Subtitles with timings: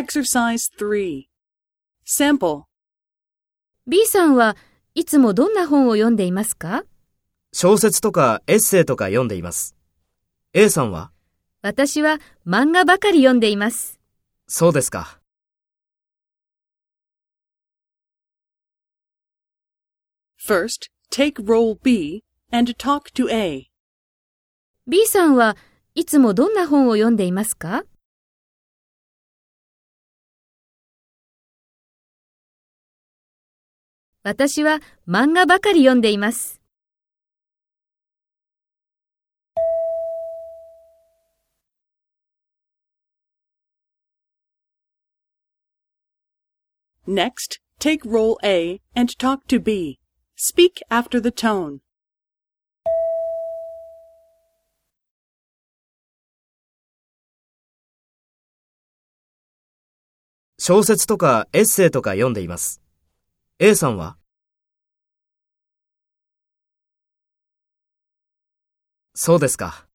[0.00, 1.24] Exercise 3.
[2.06, 2.62] Sample.
[3.86, 4.56] B さんは
[4.94, 6.84] いつもどんな本を読んでいますか？
[7.52, 9.76] 小説とかエッセイとか読んでいます。
[10.54, 11.10] A さんは？
[11.60, 14.00] 私は漫画ばかり読んでいます。
[14.46, 15.20] そうですか。
[20.42, 23.66] First, take role B and talk to A.
[24.86, 25.58] B さんは
[25.94, 27.84] いつもどんな本を読んでいますか？
[34.22, 36.60] 私は漫画ばかり読んでいます。
[47.08, 49.98] Next, take role A and talk to B.
[50.36, 51.80] Speak after the tone.
[60.58, 62.82] 小説とかエッセイとか読んでいます。
[63.62, 64.16] A さんは？
[69.12, 69.89] そうですか。